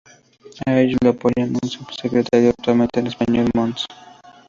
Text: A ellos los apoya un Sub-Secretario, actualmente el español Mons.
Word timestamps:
A 0.65 0.79
ellos 0.79 0.97
los 1.03 1.13
apoya 1.15 1.43
un 1.45 1.69
Sub-Secretario, 1.69 2.49
actualmente 2.49 3.01
el 3.01 3.05
español 3.05 3.51
Mons. 3.53 3.85